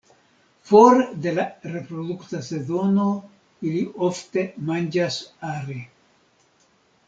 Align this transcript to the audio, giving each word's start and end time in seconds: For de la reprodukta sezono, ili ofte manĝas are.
For 0.69 0.95
de 1.25 1.33
la 1.39 1.45
reprodukta 1.73 2.41
sezono, 2.49 3.07
ili 3.71 3.85
ofte 4.09 4.49
manĝas 4.71 5.23
are. 5.55 5.81